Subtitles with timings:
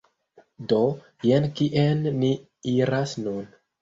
[0.71, 0.79] Do,
[1.29, 2.33] jen kien ni
[2.77, 3.45] iras nun